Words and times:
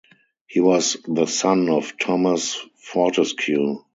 He 0.47 0.59
was 0.59 0.97
the 1.07 1.27
son 1.27 1.69
of 1.69 1.93
Thomas 1.99 2.57
Fortescue. 2.75 3.81